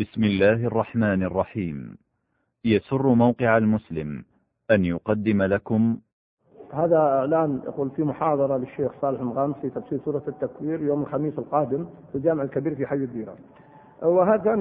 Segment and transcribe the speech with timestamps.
[0.00, 1.96] بسم الله الرحمن الرحيم.
[2.64, 4.24] يسر موقع المسلم
[4.70, 5.96] أن يقدم لكم.
[6.72, 11.86] هذا إعلان يقول في محاضرة للشيخ صالح المغامس في تفسير سورة التكوير يوم الخميس القادم
[12.12, 13.36] في الجامع الكبير في حي الديره.
[14.02, 14.54] وهذا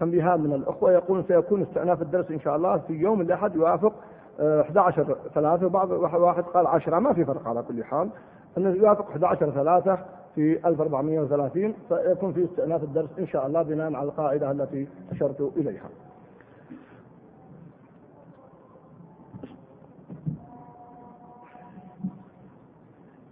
[0.00, 3.94] تنبيهات من الأخوة يقول سيكون استئناف الدرس إن شاء الله في يوم الأحد يوافق
[4.40, 8.10] 11 3 وبعض واحد قال 10 ما في فرق على كل حال.
[8.58, 9.98] انه يوافق 11 3
[10.34, 15.88] في 1430 فيكون في استئناف الدرس إن شاء الله بناء على القاعدة التي أشرت إليها.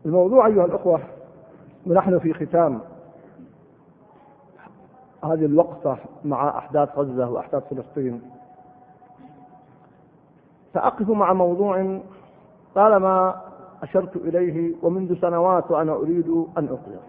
[0.07, 1.01] الموضوع أيها الأخوة
[1.87, 2.81] ونحن في ختام
[5.25, 8.23] هذه الوقفة مع أحداث غزة وأحداث فلسطين
[10.75, 12.01] سأقف مع موضوع
[12.75, 13.41] طالما
[13.83, 17.01] أشرت إليه ومنذ سنوات وأنا أريد أن ألقيه.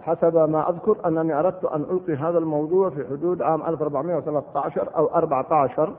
[0.00, 5.92] حسب ما أذكر أنني أردت أن ألقي هذا الموضوع في حدود عام 1413 أو 14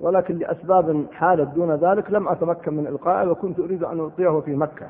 [0.00, 4.86] ولكن لأسباب حالت دون ذلك لم أتمكن من إلقائه وكنت أريد أن ألقيه في مكة.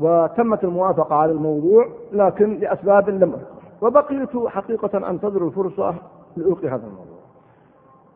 [0.00, 3.54] وتمت الموافقة على الموضوع لكن لأسباب لم أذكر.
[3.82, 5.94] وبقيت حقيقة أنتظر الفرصة
[6.36, 7.18] لألقي هذا الموضوع.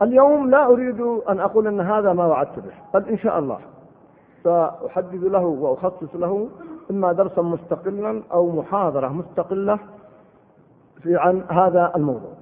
[0.03, 3.59] اليوم لا أريد أن أقول أن هذا ما وعدت به بل إن شاء الله.
[4.45, 6.49] سأحدد له وأخصص له
[6.91, 9.79] إما درسا مستقلا أو محاضرة مستقلة
[11.03, 12.33] في عن هذا الموضوع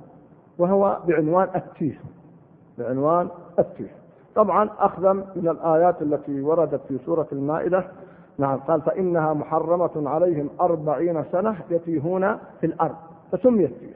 [0.58, 2.00] وهو بعنوان التيه
[2.78, 3.90] بعنوان التيه.
[4.34, 7.86] طبعا أخذا من الآيات التي وردت في سورة المائدة
[8.38, 12.96] نعم قال فإنها محرمة عليهم أربعين سنة يتيهون في الأرض
[13.32, 13.94] فسميت تيه.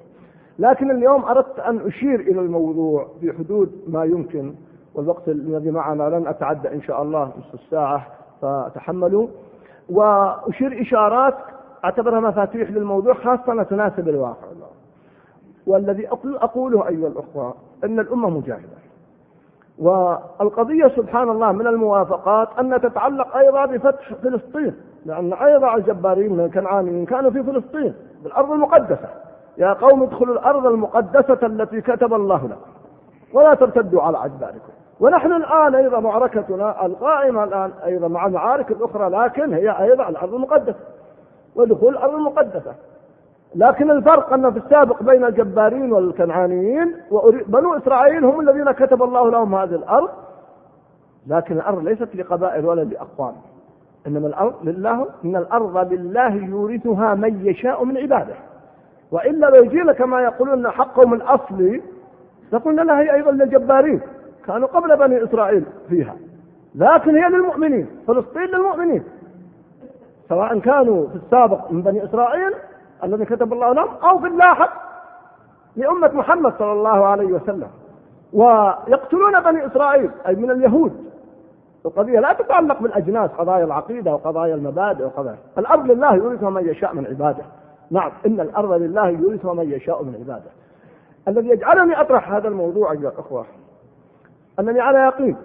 [0.58, 4.54] لكن اليوم أردت أن أشير إلى الموضوع في حدود ما يمكن
[4.94, 8.06] والوقت الذي معنا لن أتعدى إن شاء الله نصف الساعة
[8.42, 9.28] فتحملوا
[9.90, 11.34] وأشير إشارات
[11.84, 14.46] أعتبرها مفاتيح للموضوع خاصة تناسب الواقع.
[15.66, 18.80] والذي أقوله أيها الأخوة أن الأمة مجاهدة.
[19.78, 24.74] والقضية سبحان الله من الموافقات أن تتعلق أيضا بفتح فلسطين
[25.06, 29.08] لأن أيضا الجبارين من الكنعانيين كانوا في فلسطين بالأرض المقدسة.
[29.58, 32.69] يا قوم ادخلوا الأرض المقدسة التي كتب الله لكم.
[33.32, 39.54] ولا ترتدوا على أدباركم ونحن الآن أيضا معركتنا القائمة الآن أيضا مع المعارك الأخرى لكن
[39.54, 40.78] هي أيضا الأرض المقدسة
[41.56, 42.74] ودخول الأرض المقدسة.
[43.54, 46.96] لكن الفرق أن في السابق بين الجبارين والكنعانيين
[47.46, 50.08] بنو إسرائيل هم الذين كتب الله لهم هذه الأرض
[51.26, 53.34] لكن الأرض ليست لقبائل ولا لأقوام.
[54.06, 58.34] إنما الأرض لله إن الأرض لله يورثها من يشاء من عباده.
[59.12, 61.82] وإلا لو جينا كما يقولون حقهم الأصلي
[62.52, 64.00] لقلنا لها هي أيضا للجبارين
[64.46, 66.16] كانوا قبل بني إسرائيل فيها.
[66.74, 69.04] لكن هي للمؤمنين فلسطين للمؤمنين.
[70.28, 72.52] سواء كانوا في السابق من بني إسرائيل
[73.04, 74.72] الذي كتب الله لهم أو في اللاحق
[75.76, 77.68] لأمة محمد صلى الله عليه وسلم.
[78.32, 81.10] ويقتلون بني إسرائيل أي من اليهود.
[81.86, 85.38] القضية لا تتعلق بالأجناس قضايا العقيدة وقضايا المبادئ وقضايا.
[85.58, 87.44] الأرض لله يورثها من يشاء من عباده.
[87.90, 90.50] نعم إن الأرض لله يورثها من يشاء من عباده.
[91.28, 93.46] الذي يجعلني أطرح هذا الموضوع أيها الأخوة
[94.60, 95.36] أنني على يقين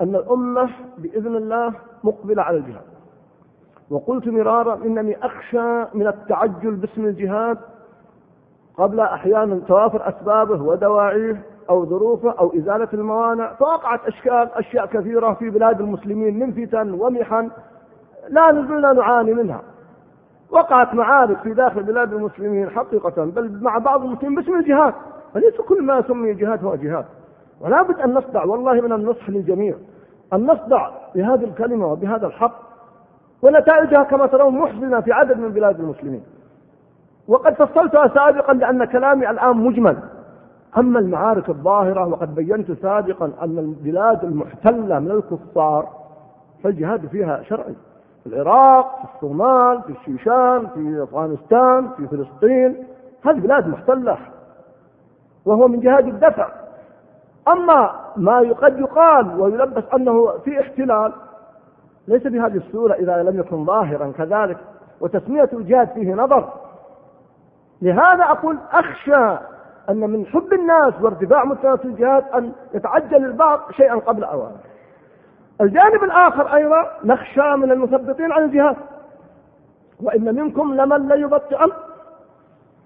[0.00, 1.72] أن الأمة بإذن الله
[2.04, 2.82] مقبلة على الجهاد.
[3.90, 7.58] وقلت مرارا إنني أخشى من التعجل باسم الجهاد
[8.76, 15.50] قبل أحيانا توافر أسبابه ودواعيه أو ظروفه أو إزالة الموانع فوقعت أشكال أشياء كثيرة في
[15.50, 17.50] بلاد المسلمين من فتن ومحن
[18.28, 19.62] لا نزلنا نعاني منها.
[20.50, 24.94] وقعت معارك في داخل بلاد المسلمين حقيقة بل مع بعض المسلمين باسم الجهاد.
[25.34, 27.04] فليس كل ما سمي جهاد هو جهاد.
[27.60, 29.74] ولا بد أن نصدع والله من النصح للجميع.
[30.32, 32.54] أن نصدع بهذه الكلمة وبهذا الحق.
[33.42, 36.22] ونتائجها كما ترون محزنة في عدد من بلاد المسلمين.
[37.28, 39.96] وقد فصلتها سابقا لأن كلامي الآن مجمل.
[40.78, 45.88] أما المعارك الظاهرة وقد بينت سابقا أن البلاد المحتلة من الكفار
[46.64, 47.74] فالجهاد فيها شرعي.
[48.26, 52.86] في العراق في الصومال في الشيشان في أفغانستان في فلسطين.
[53.24, 54.18] هذه بلاد محتلة
[55.44, 56.48] وهو من جهاد الدفع.
[57.48, 61.12] أما ما قد يقال ويلبس أنه في احتلال
[62.08, 64.58] ليس بهذه الصورة إذا لم يكن ظاهرا كذلك
[65.00, 66.52] وتسمية الجهاد فيه نظر.
[67.82, 69.36] لهذا أقول أخشى
[69.90, 74.56] أن من حب الناس وارتفاع مستوى الجهاد أن يتعجل البعض شيئا قبل أوانه.
[75.60, 78.76] الجانب الآخر أيضا نخشى من المثبطين عن الجهاد
[80.02, 81.72] وإن منكم لمن ليبطئن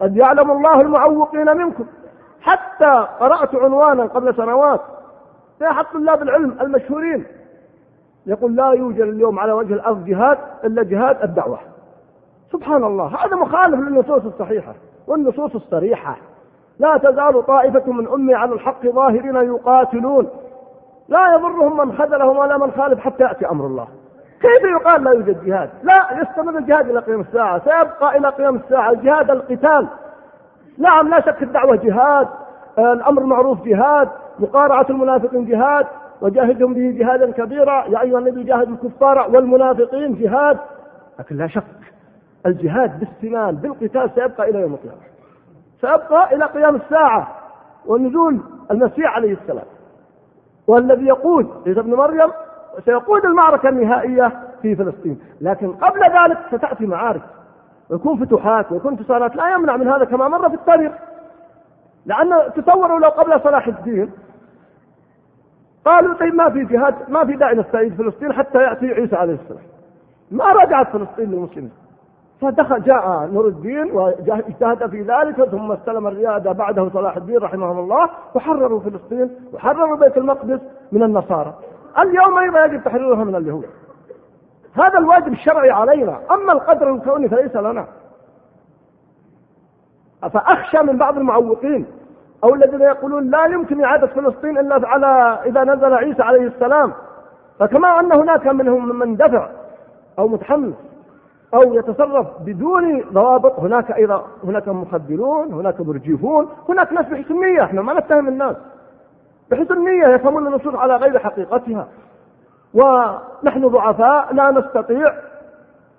[0.01, 1.85] قد يعلم الله المعوقين منكم.
[2.41, 4.81] حتى قرأت عنوانا قبل سنوات
[5.59, 7.27] في أحد طلاب العلم المشهورين
[8.27, 11.59] يقول لا يوجد اليوم على وجه الأرض جهاد إلا جهاد الدعوة.
[12.53, 14.75] سبحان الله هذا مخالف للنصوص الصحيحة
[15.07, 16.17] والنصوص الصريحة.
[16.79, 20.29] لا تزال طائفة من أمي على الحق ظاهرين يقاتلون.
[21.11, 23.89] لا يضرهم من خذلهم ولا من خالف حتى يأتي أمر الله.
[24.41, 28.91] كيف يقال لا يوجد جهاد؟ لا يستمر الجهاد إلى قيام الساعة سيبقى إلى قيام الساعة
[28.91, 29.89] الجهاد القتال.
[30.79, 32.29] نعم لا شك الدعوة جهاد
[32.79, 34.09] الأمر المعروف جهاد
[34.39, 35.87] مقارعة المنافقين جهاد
[36.21, 37.85] وجاهدهم به جهادا كبيرا.
[37.87, 40.59] يا أيها النبي جاهد الكفار والمنافقين جهاد.
[41.19, 41.65] لكن لا شك
[42.47, 45.01] الجهاد بالسنان بالقتال سيبقى إلى يوم القيامة.
[45.81, 47.29] سيبقى إلى قيام الساعة.
[47.87, 48.41] ونزول
[48.71, 49.67] المسيح عليه السلام.
[50.71, 52.31] والذي يقود عيسى ابن مريم
[52.85, 54.33] سيقود المعركة النهائية
[54.63, 55.21] في فلسطين.
[55.41, 57.23] لكن قبل ذلك ستأتي معارك.
[57.91, 59.37] ويكون فتوحات ويكون انتصارات.
[59.37, 60.93] لا يمنع من هذا كما مر في التاريخ.
[62.07, 64.11] لأن تصوروا لو قبل صلاح الدين.
[65.85, 69.63] قالوا طيب ما في جهاد ما في داعي نستعيد فلسطين حتى يأتي عيسى عليه السلام.
[70.31, 71.73] ما رجعت فلسطين للمسلمين.
[72.41, 78.11] فدخل جاء نور الدين واجتهد في ذلك ثم استلم الريادة بعده صلاح الدين رحمه الله
[78.35, 80.61] وحرروا فلسطين وحرروا بيت المقدس
[80.93, 81.55] من النصارى.
[81.99, 83.67] اليوم أيضا يجب تحريرها من اليهود.
[84.75, 86.21] هذا الواجب الشرعي علينا.
[86.31, 87.87] أما القدر الكوني فليس لنا.
[90.33, 91.87] فأخشى من بعض المعوقين
[92.45, 96.93] أو الذين يقولون لا يمكن إعادة فلسطين إلا على إذا نزل عيسى عليه السلام.
[97.59, 99.49] فكما أن هناك منهم من دفع
[100.19, 100.90] أو متحمس.
[101.55, 103.59] أو يتصرف بدون ضوابط.
[103.59, 108.57] هناك أيضا هناك مخدرون هناك مرجفون هناك ناس بحسن نية إحنا ما نتهم الناس.
[109.51, 111.89] بحسن نية يفهمون النصوص على غير حقيقتها.
[112.75, 115.13] ونحن ضعفاء لا نستطيع.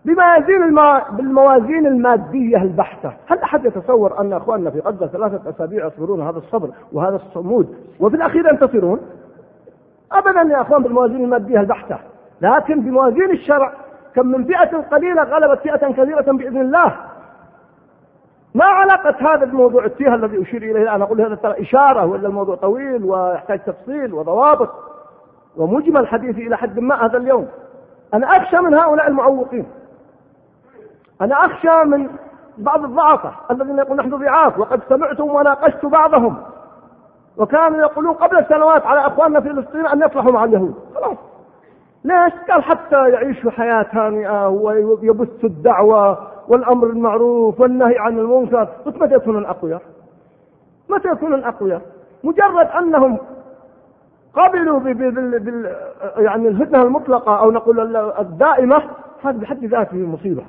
[0.05, 1.03] بموازين الما...
[1.11, 3.13] بالموازين المادية البحتة.
[3.27, 8.15] هل أحد يتصور أن أخواننا في غزة ثلاثة أسابيع يصبرون هذا الصبر وهذا الصمود؟ وفي
[8.15, 8.99] الأخير ينتصرون.
[10.11, 11.97] أبدا يا أخوان بالموازين المادية البحتة.
[12.41, 13.73] لكن بموازين الشرع
[14.15, 16.95] كم من فئة قليلة غلبت فئة كثيرة بإذن الله.
[18.55, 22.55] ما علاقة هذا الموضوع التيه الذي أشير إليه الآن؟ أقول هذا ترى إشارة وإلا الموضوع
[22.55, 24.69] طويل ويحتاج تفصيل وضوابط
[25.57, 27.47] ومجمل حديثي إلى حد ما هذا اليوم.
[28.13, 29.65] أنا أخشى من هؤلاء المعوقين.
[31.21, 32.09] أنا أخشى من
[32.57, 36.37] بعض الضعفة الذين يقولون نحن ضعاف وقد سمعتم وناقشت بعضهم.
[37.37, 40.75] وكانوا يقولون قبل سنوات على أخواننا في فلسطين أن يصلحوا مع اليهود.
[40.95, 41.17] خلاص.
[42.03, 49.15] ليش؟ قال حتى يعيشوا حياة هانئة ويبثوا الدعوة والأمر المعروف والنهي عن المنكر بس متى
[49.15, 49.81] يكونون أقوياء؟
[50.89, 51.81] متى يكونون أقوياء؟
[52.23, 53.17] مجرد أنهم
[54.33, 55.75] قبلوا بال بال
[56.17, 58.83] يعني الهدنة المطلقة أو نقول الدائمة
[59.23, 60.43] هذا بحد ذاته مصيبة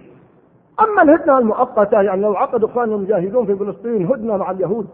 [0.81, 4.87] أما الهدنة المؤقتة يعني لو عقد إخواننا المجاهدون في فلسطين هدنة مع اليهود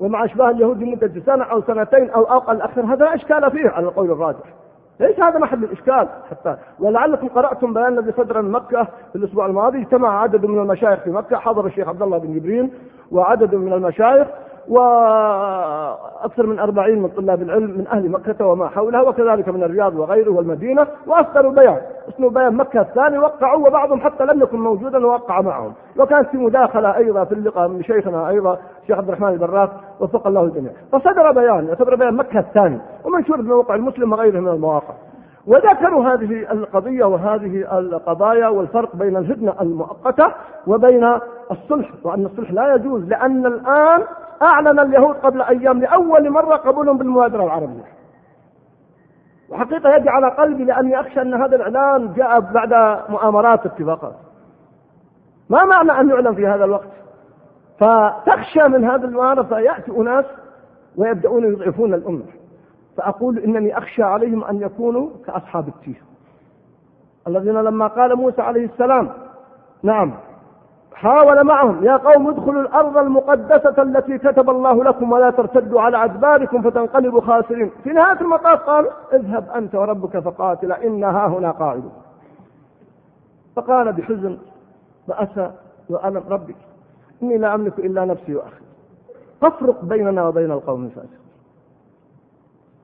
[0.00, 3.86] ومع أشباه اليهود لمدة سنة أو سنتين أو أقل أكثر هذا لا إشكال فيه على
[3.86, 4.54] القول الراجح
[5.00, 9.78] ليس هذا محل الإشكال حتى؟ ولعلكم قرأتم بيان الذي صدر من مكة في الأسبوع الماضي
[9.78, 12.70] اجتمع عدد من المشايخ في مكة حضر الشيخ عبد الله بن جبرين
[13.12, 14.28] وعدد من المشايخ
[14.68, 20.30] وأكثر من أربعين من طلاب العلم من أهل مكة وما حولها وكذلك من الرياض وغيره
[20.30, 21.80] والمدينة وأصدروا بيان.
[22.08, 25.72] اسمه بيان مكة الثاني وقعوا وبعضهم حتى لم يكن موجودا ووقع معهم.
[25.98, 29.70] وكانت في مداخلة أيضا في اللقاء من شيخنا أيضا الشيخ عبد الرحمن البراك
[30.00, 30.72] وفق الله الجميع.
[30.92, 34.94] فصدر بيان يعتبر بيان مكة الثاني ومنشور في موقع المسلم وغيره من المواقع.
[35.46, 40.32] وذكروا هذه القضية وهذه القضايا والفرق بين الهدنة المؤقتة
[40.66, 41.18] وبين
[41.50, 44.02] الصلح وأن الصلح لا يجوز لأن الآن
[44.42, 47.97] أعلن اليهود قبل أيام لأول مرة قبولهم بالمبادرة العربية.
[49.50, 54.14] وحقيقة يدي على قلبي لأني أخشى أن هذا الإعلان جاء بعد مؤامرات اتفاقات
[55.50, 56.88] ما معنى أن يعلن في هذا الوقت؟
[57.78, 60.24] فتخشى من هذا المعارضة يأتي أناس
[60.96, 62.24] ويبدأون يضعفون الأمة.
[62.96, 66.02] فأقول إنني أخشى عليهم أن يكونوا كأصحاب التيه.
[67.28, 69.10] الذين لما قال موسى عليه السلام
[69.82, 70.14] نعم
[70.98, 76.62] حاول معهم يا قوم ادخلوا الأرض المقدسة التي كتب الله لكم ولا ترتدوا على أدباركم
[76.62, 77.70] فتنقلبوا خاسرين.
[77.84, 81.90] في نهاية المطاف قال اذهب أنت وربك فقاتل إنها هنا قاعد
[83.56, 84.38] فقال بحزن
[85.08, 85.52] وأسى
[85.88, 86.56] وأنا ربي
[87.22, 88.64] إني لا أملك إلا نفسي وأخي.
[89.40, 91.18] فافرق بيننا وبين القوم الفاسقين.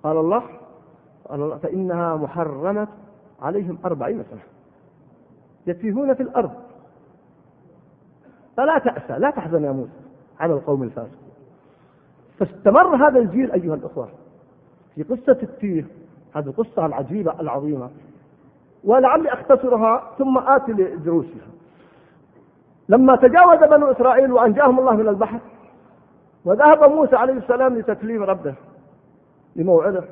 [0.02, 0.42] قال الله
[1.28, 2.88] قال الله فإنها محرمة
[3.42, 4.40] عليهم أربعين سنة.
[5.66, 6.63] يتيهون في الأرض.
[8.56, 10.00] فلا تأسى لا تحزن يا موسى
[10.40, 11.24] على القوم الفاسقين
[12.38, 14.08] فاستمر هذا الجيل أيها الأخوة
[14.94, 15.84] في قصة التيه
[16.34, 17.90] هذه القصة العجيبة العظيمة.
[18.84, 21.46] ولعلي أختصرها ثم آتي لدروسها.
[22.88, 25.38] لما تجاوز بنو إسرائيل وأنجاهم الله من البحر
[26.44, 28.54] وذهب موسى عليه السلام لتكليم ربه
[29.56, 30.04] لموعده.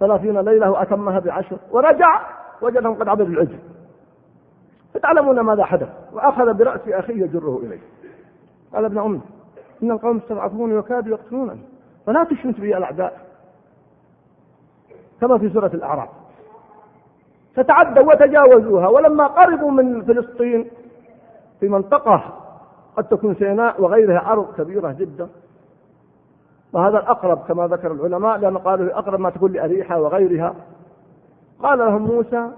[0.00, 2.20] ثلاثين ليلة وأتمها بعشر ورجع
[2.62, 3.58] وجدهم قد عبدوا العجل.
[4.98, 7.80] فتعلمون ماذا حدث؟ وأخذ برأس أخيه يجره إليه.
[8.74, 9.20] قال ابن أمي
[9.82, 11.60] إن القوم استضعفوني وكادوا يقتلونني
[12.06, 13.20] فلا تشمت بي الأعداء.
[15.20, 16.08] كما في سورة الأعراف.
[17.54, 18.88] فتعدوا وتجاوزوها.
[18.88, 20.70] ولما قربوا من فلسطين
[21.60, 22.34] في منطقة
[22.96, 25.28] قد تكون سيناء وغيرها أرض كبيرة جدا.
[26.72, 30.54] وهذا الأقرب كما ذكر العلماء لأن قالوا أقرب ما تكون لأريحة وغيرها.
[31.62, 32.50] قال لهم موسى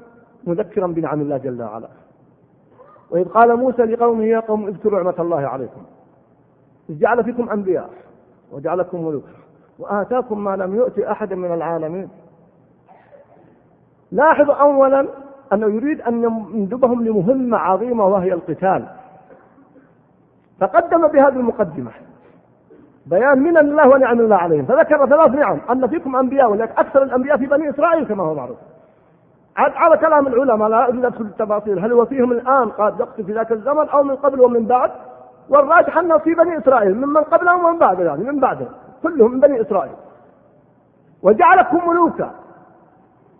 [0.44, 1.88] مذكرا بنعم الله جل وعلا.
[3.10, 5.82] وإذ قال موسى لقومه يا قوم اذكروا نعمة الله عليكم.
[6.90, 7.90] إذ جعل فيكم أنبياء
[8.52, 9.32] وجعلكم ملوكا
[9.78, 12.08] وآتاكم ما لم يؤت أحدا من العالمين.
[14.12, 15.08] لاحظوا أولا
[15.52, 16.24] أنه يريد أن
[16.54, 18.86] يندبهم لمهمة عظيمة وهي القتال.
[20.60, 21.90] فقدم بهذه المقدمة
[23.06, 24.64] بيان من الله ونعم الله عليهم.
[24.64, 28.58] فذكر ثلاث نعم أن فيكم أنبياء ولكن أكثر الأنبياء في بني إسرائيل كما هو معروف.
[29.56, 33.52] عاد على كلام العلماء لا أدخل التفاصيل هل هو فيهم الآن قد يقتل في ذاك
[33.52, 34.90] الزمن أو من قبل ومن بعد؟
[35.48, 38.68] والراجح أنه في بني إسرائيل ممن قبلهم ومن بعد يعني من بعدهم
[39.02, 39.92] كلهم من بني إسرائيل.
[41.22, 42.30] وجعلكم ملوكا.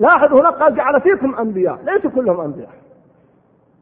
[0.00, 2.70] لاحظ هنا قال جعل فيكم أنبياء ليسوا كلهم أنبياء.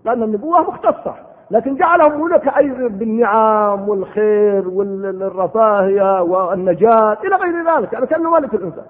[0.05, 1.15] لأن النبوة مختصة
[1.51, 8.85] لكن جعلهم ملوك أي بالنعم والخير والرفاهية والنجاة إلى غير ذلك يعني كأنه ملك الإنسان.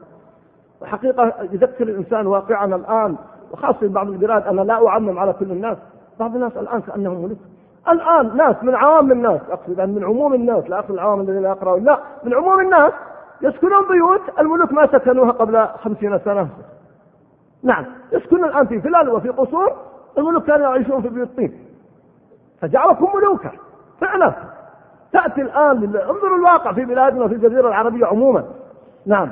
[0.83, 3.17] وحقيقة يذكر الإنسان واقعنا الآن
[3.53, 5.77] وخاصة بعض البلاد أنا لا أعمم على كل الناس.
[6.21, 7.39] بعض الناس الآن كأنهم ملوك.
[7.89, 11.85] الآن ناس من عوام الناس أقصد من عموم الناس لا أقصد العوام الذين لا يقرأون
[11.85, 12.93] لا من عموم الناس
[13.43, 16.49] يسكنون بيوت الملوك ما سكنوها قبل خمسين سنة.
[17.63, 19.73] نعم يسكنون الآن في فلال وفي قصور
[20.19, 21.53] الملوك كانوا يعيشون في بيوت طين.
[22.61, 23.51] فجعلكم ملوكا.
[24.01, 24.33] فعلا.
[25.13, 28.45] تأتي الآن انظروا الواقع في بلادنا وفي الجزيرة العربية عموما.
[29.07, 29.29] نعم.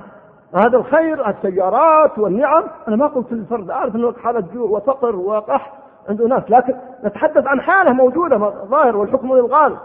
[0.54, 2.64] هذا الخير السيارات والنعم.
[2.88, 5.72] أنا ما قلت للفرد أعرف أنه حالة جوع وفقر وقح
[6.08, 6.74] عنده ناس لكن
[7.04, 8.36] نتحدث عن حالة موجودة
[8.70, 9.78] ظاهر والحكم للغالب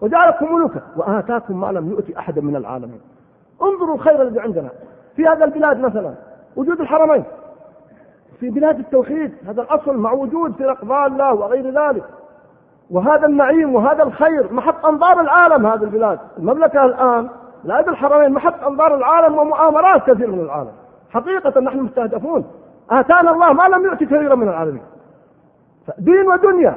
[0.00, 0.80] وجعلكم ملوكا.
[0.96, 3.00] وآتاكم ما لم يؤتي أحدا من العالمين.
[3.62, 4.68] انظروا الخير الذي عندنا.
[5.16, 6.14] في هذا البلاد مثلا
[6.56, 7.24] وجود الحرمين.
[8.40, 12.04] في بلاد التوحيد هذا الأصل مع وجود فرق ضالة وغير ذلك.
[12.90, 16.18] وهذا النعيم وهذا الخير محط أنظار العالم هذه البلاد.
[16.38, 17.28] المملكة الآن
[17.66, 20.72] لا الحرمين محط أنظار العالم ومؤامرات كثير من العالم.
[21.10, 22.44] حقيقة نحن مستهدفون.
[22.90, 24.82] آتانا الله ما لم يؤتي كثيرا من العالمين.
[25.98, 26.76] دين ودنيا.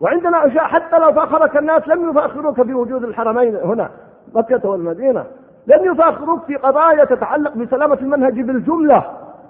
[0.00, 3.90] وعندنا أشياء حتى لو فاخرك الناس لم يفاخروك بوجود الحرمين هنا
[4.34, 5.24] مكة والمدينة.
[5.66, 9.04] لم يفاخروك في قضايا تتعلق بسلامة المنهج بالجملة.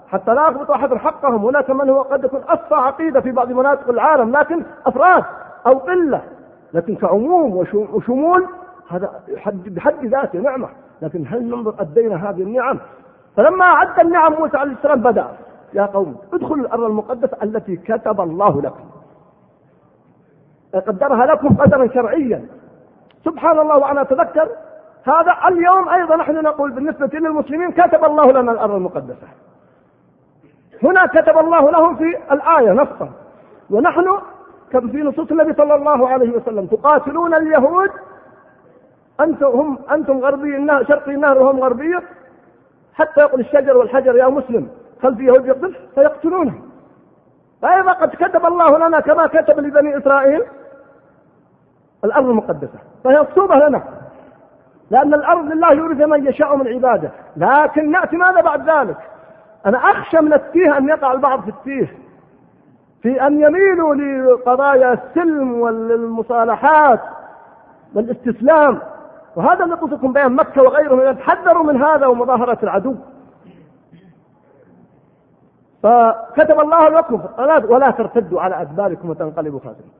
[0.07, 1.45] حتى لا يضبط أحد حقهم.
[1.45, 5.23] هناك من هو قد يكون أصفى عقيدة في بعض مناطق العالم لكن أفراد
[5.67, 6.21] أو قلة.
[6.73, 7.57] لكن كعموم
[7.93, 8.45] وشمول
[8.89, 9.23] هذا
[9.67, 10.67] بحد ذاته نعمة.
[11.01, 12.79] لكن هل ننظر أدينا هذه النعم؟
[13.37, 15.27] فلما عد النعم موسى عليه السلام بدأ.
[15.73, 18.85] يا قوم ادخلوا الأرض المقدسة التي كتب الله لكم.
[20.73, 22.45] قدرها لكم قدرا شرعيا.
[23.25, 24.49] سبحان الله وأنا أتذكر
[25.03, 29.27] هذا اليوم أيضا نحن نقول بالنسبة للمسلمين كتب الله لنا الأرض المقدسة.
[30.83, 33.09] هنا كتب الله لهم في الآية نصا.
[33.69, 34.17] ونحن
[34.71, 37.89] كم في نصوص النبي صلى الله عليه وسلم تقاتلون اليهود
[39.21, 42.03] أنتم هم أنتم غربي النهر شرقي النهر وهم غربية.
[42.93, 44.67] حتى يقول الشجر والحجر يا مسلم
[45.03, 46.53] خلف يهود يقتل فيقتلونه.
[47.61, 50.43] فإذا قد كتب الله لنا كما كتب لبني إسرائيل
[52.03, 53.83] الأرض المقدسة فهي مكتوبة لنا.
[54.91, 57.11] لأن الأرض لله يورث من يشاء من عباده.
[57.37, 58.97] لكن نأتي ماذا بعد ذلك؟
[59.65, 61.97] أنا أخشى من التيه أن يقع البعض في التيه.
[63.01, 66.99] في أن يميلوا لقضايا السلم والمصالحات
[67.93, 68.79] والاستسلام.
[69.35, 72.95] وهذا اللي قلت بيان مكة وغيرهم يتحذروا من هذا ومظاهرة العدو.
[75.83, 77.21] فكتب الله لكم
[77.69, 79.91] ولا ترتدوا على أدباركم وتنقلبوا خاسرين.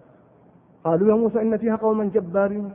[0.83, 2.73] قالوا يا موسى إن فيها قوما جبارين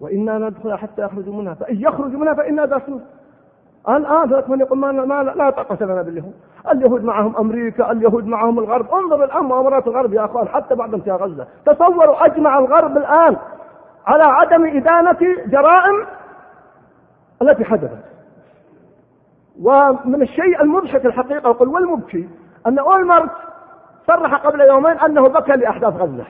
[0.00, 1.54] وإنا ندخل حتى يخرجوا منها.
[1.54, 3.04] فإن يخرجوا منها فإنا داخلون.
[3.88, 6.34] الآن هناك من يقول ما, ما لا طاقة لنا باليهود.
[6.72, 8.90] اليهود معهم أمريكا اليهود معهم الغرب.
[8.90, 11.46] انظر الآن مؤامرات الغرب يا أخوان حتى بعد انتهاء غزة.
[11.66, 13.36] تصوروا أجمع الغرب الآن.
[14.06, 16.06] على عدم إدانة جرائم
[17.42, 18.04] التي حدثت.
[19.62, 22.28] ومن الشيء المضحك الحقيقة وقل والمبكي
[22.66, 23.30] أن أولمرت
[24.06, 26.26] صرح قبل يومين أنه بكى لأحداث غزة.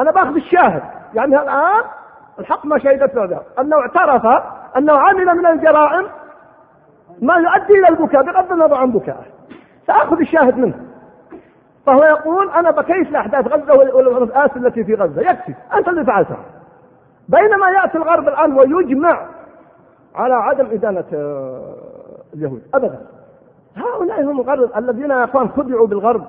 [0.00, 0.82] أنا بأخذ الشاهد
[1.14, 1.84] يعني الآن
[2.38, 4.26] الحق ما شهدت له أنه اعترف
[4.76, 6.06] أنه عمل من الجرائم
[7.22, 9.26] ما يؤدي إلى البكاء بغض النظر عن بكائه.
[9.86, 10.89] سأخذ الشاهد منه.
[11.90, 16.38] فهو يقول أنا بكيت لأحداث غزة والمآسي التي في غزة؟ يكفي أنت اللي فعلتها.
[17.28, 19.26] بينما يأتي الغرب الآن ويجمع
[20.14, 21.74] على عدم إدانة آه،
[22.34, 22.62] اليهود.
[22.74, 22.98] أبدا.
[23.76, 26.24] هؤلاء هم الغرب الذين يا أخوان خدعوا بالغرب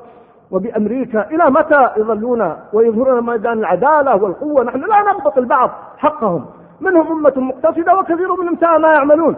[0.51, 6.45] وبأمريكا إلى متى يظلون ويظهرون ميدان العدالة والقوة؟ نحن لا نضبط البعض حقهم.
[6.81, 9.35] منهم أمة مقتصدة وكثير منهم ساء ما يعملون.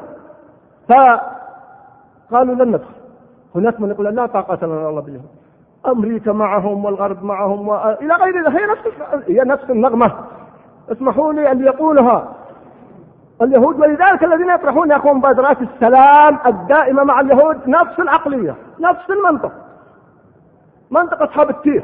[0.90, 2.94] فقالوا لن ندخل.
[3.56, 5.43] هناك من يقول لا طاقة لنا الله بهم
[5.88, 8.56] أمريكا معهم والغرب معهم وإلى غير ذلك.
[8.56, 8.82] هي نفس
[9.28, 10.12] هي نفس النغمة.
[10.92, 12.34] اسمحوا لي أن يقولها.
[13.42, 19.52] اليهود ولذلك الذين يطرحون يا أخوان مبادرات السلام الدائمة مع اليهود نفس العقلية نفس المنطق.
[20.92, 21.84] منطق أصحاب التير.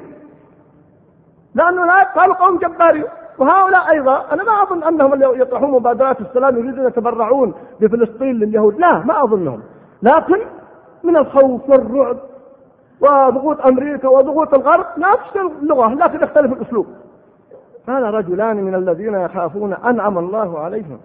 [1.55, 3.03] لأنه لا قالوا قوم جبارين
[3.37, 8.79] وهؤلاء أيضا أنا ما أظن أنهم يطرحون مبادرات السلام يريدون يتبرعون بفلسطين لليهود.
[8.79, 9.61] لا ما أظنهم.
[10.03, 10.39] لكن
[11.03, 12.17] من الخوف والرعب
[13.01, 16.87] وضغوط أمريكا وضغوط الغرب نفس اللغة لكن يختلف الأسلوب.
[17.87, 20.99] هذا رجلان من الذين يخافون أنعم الله عليهم.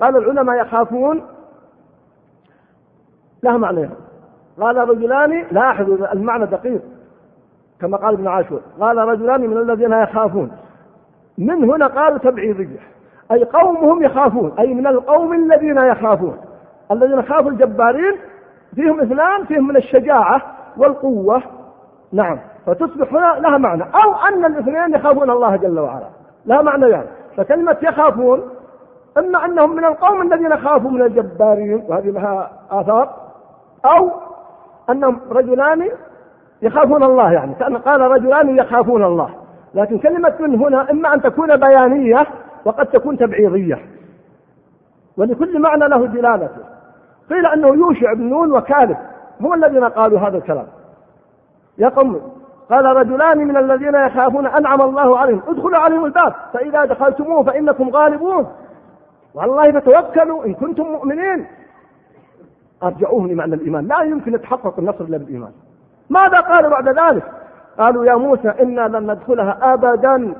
[0.00, 1.22] قال العلماء يخافون
[3.42, 3.56] لها.
[3.56, 3.90] معنيين
[4.60, 6.82] قال رجلان لاحظوا المعنى دقيق
[7.80, 8.60] كما قال ابن عاشور.
[8.80, 10.52] قال رجلان من الذين يخافون.
[11.38, 12.80] من هنا قالوا تبعيضية.
[13.32, 16.36] أي قومهم يخافون أي من القوم الذين يخافون.
[16.90, 18.16] الذين خافوا الجبارين
[18.74, 21.42] فيهم اثنان فيهم من الشجاعة والقوة.
[22.12, 22.38] نعم.
[22.66, 23.82] فتصبح هنا لها معنى.
[23.82, 26.08] أو أن الاثنين يخافون الله جل وعلا.
[26.46, 28.42] لها معنى يعني فكلمة يخافون
[29.18, 33.10] إما أنهم من القوم الذين خافوا من الجبارين وهذه لها آثار
[33.84, 34.10] أو
[34.90, 35.88] أنهم رجلان
[36.62, 37.54] يخافون الله يعني.
[37.54, 39.30] كأن قال رجلان يخافون الله.
[39.74, 42.26] لكن كلمة من هنا إما أن تكون بيانية
[42.64, 43.78] وقد تكون تبعيضية.
[45.16, 46.62] ولكل معنى له دلالته.
[47.30, 48.96] قيل أنه يوشع بن نون وكالب
[49.40, 50.66] هم الذين قالوا هذا الكلام.
[51.78, 52.32] يا قوم
[52.70, 55.42] قال رجلان من الذين يخافون أنعم الله عليهم.
[55.48, 58.46] ادخلوا عليهم الباب فإذا دخلتموه فإنكم غالبون.
[59.34, 61.46] والله فتوكلوا إن كنتم مؤمنين.
[62.82, 63.86] أرجعوه لمعنى الإيمان.
[63.86, 65.52] لا يمكن يتحقق النصر إلا بالإيمان.
[66.10, 67.32] ماذا قالوا بعد ذلك؟
[67.78, 70.34] قالوا يا موسى إنا لن ندخلها أبدا.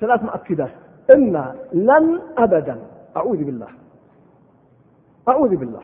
[0.00, 0.70] ثلاث مؤكدات.
[1.10, 2.78] إنا لن أبدا.
[3.16, 3.68] أعوذ بالله.
[5.28, 5.80] أعوذ بالله.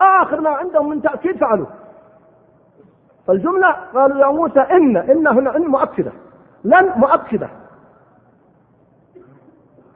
[0.00, 1.66] آخر ما عندهم من تأكيد فعلوا.
[3.26, 6.12] فالجملة قالوا يا موسى إن إن هنا إن مؤكدة.
[6.64, 7.48] لن مؤكدة.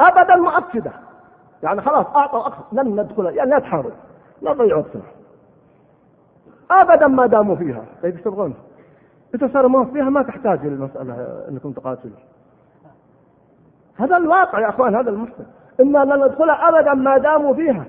[0.01, 0.93] أبدا مؤكدة.
[1.63, 3.93] يعني خلاص أعطوا أكثر لن ندخل يعني لا تحارب.
[4.43, 5.03] لا تضيعوا وقتنا.
[6.71, 7.85] أبدا ما داموا فيها.
[8.03, 8.55] طيب إيش تبغون؟
[9.35, 11.15] إذا صار ما فيها ما تحتاج للمسألة
[11.49, 12.17] أنكم تقاتلوا.
[13.97, 15.47] هذا الواقع يا أخوان هذا المسلم
[15.81, 17.85] إنا لن ندخلها أبدا ما داموا فيها.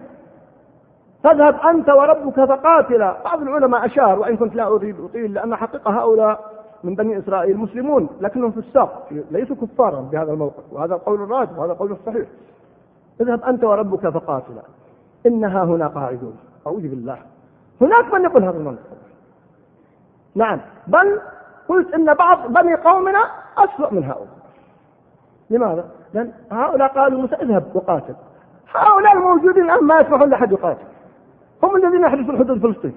[1.26, 3.18] فاذهب أنت وربك فقاتلا.
[3.24, 6.52] بعض العلماء أشار وإن كنت لا أريد أطيل لأن حقيقة هؤلاء
[6.84, 11.72] من بني إسرائيل مسلمون لكنهم في الساق ليسوا كفارا بهذا الموقف وهذا القول الراجح وهذا
[11.72, 12.28] القول الصحيح.
[13.22, 14.62] اذهب أنت وربك فقاتلا.
[15.26, 16.38] إنها هنا قاعدون.
[16.68, 17.18] أعوذ بالله.
[17.82, 18.98] هناك من يقول هذا المنطق.
[20.36, 20.62] نعم.
[20.88, 21.22] بل
[21.70, 23.24] قلت إن بعض بني قومنا
[23.58, 24.38] أسوأ من هؤلاء.
[25.50, 28.16] لماذا؟ لأن هؤلاء قالوا موسى اذهب وقاتل.
[28.76, 30.95] هؤلاء الموجودين الآن ما يسمحون لأحد يقاتل.
[31.64, 32.96] هم الذين يحدثون حدود فلسطين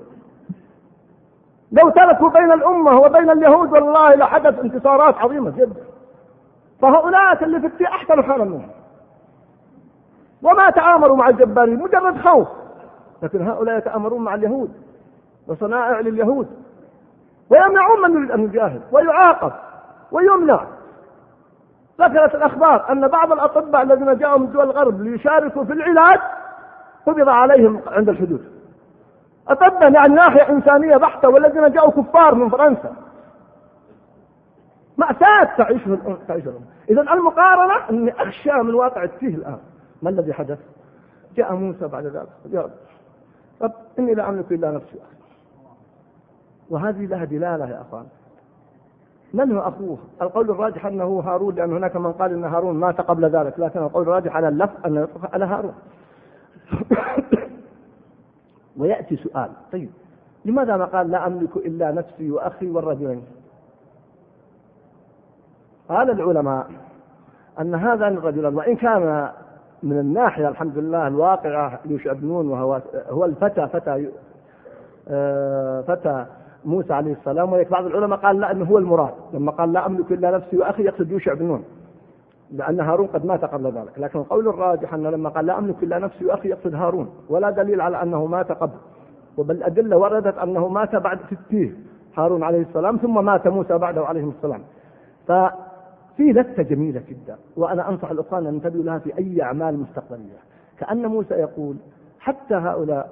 [1.73, 5.83] لو تركوا بين الأمة وبين اليهود والله لحدث انتصارات عظيمة جدا.
[6.83, 8.69] فهؤلاء اللي في أحسن حالا منهم
[10.43, 12.49] وما تآمروا مع الجبارين مجرد خوف.
[13.23, 14.73] لكن هؤلاء يتآمرون مع اليهود
[15.49, 16.49] وصنائع لليهود.
[17.51, 19.53] ويمنعون من يريد أن يجاهد ويعاقب
[20.13, 20.65] ويمنع.
[22.01, 26.21] ذكرت الأخبار أن بعض الأطباء الذين جاءوا من دول الغرب ليشاركوا في العلاج
[27.09, 28.45] قبض عليهم عند الحدود.
[29.49, 32.97] أطباء يعني ناحية إنسانية بحتة والذين جاءوا كفار من فرنسا.
[34.99, 39.59] مأساة تعيشه تعيشه الأمة إذا المقارنة أني أخشى من واقع التيه الآن.
[40.03, 40.59] ما الذي حدث؟
[41.37, 42.29] جاء موسى بعد ذلك.
[42.51, 42.71] يا رب.
[43.63, 44.99] رب إني لا أملك إلا نفسي.
[46.71, 48.07] وهذه لها دلالة يا أخوان.
[49.35, 53.25] من هو أخوه؟ القول الراجح أنه هارون لأن هناك من قال أن هارون مات قبل
[53.25, 55.75] ذلك لكن القول الراجح على اللف أن على هارون.
[58.79, 59.51] ويأتي سؤال.
[59.73, 59.91] طيب
[60.45, 63.23] لماذا ما قال لا أملك إلا نفسي وأخي والرجلين؟
[65.89, 66.67] قال العلماء
[67.61, 69.31] أن هذا الرجل وإن كان
[69.83, 74.09] من الناحية الحمد لله الواقعة يوشع بن نون وهو هو الفتى فتى
[75.09, 76.27] آه، فتى
[76.65, 79.15] موسى عليه السلام ولكن بعض العلماء قال لا إنه هو المراد.
[79.33, 81.65] لما قال لا أملك إلا نفسي وأخي يقصد يوشع بن نون
[82.51, 83.99] لأن هارون قد مات قبل ذلك.
[83.99, 87.81] لكن القول الراجح انه لما قال لا أملك إلا نفسي واخي يقصد هارون ولا دليل
[87.81, 88.77] على أنه مات قبل.
[89.37, 91.73] وبالأدلة وردت أنه مات بعد ستيه
[92.17, 94.61] هارون عليه السلام ثم مات موسى بعده عليه السلام.
[95.27, 100.39] ففي لفته جميلة جدا وأنا أنصح الأخوان أن ينتبهوا لها في أي أعمال مستقبلية.
[100.79, 101.77] كأن موسى يقول
[102.21, 103.09] حتى هؤلاء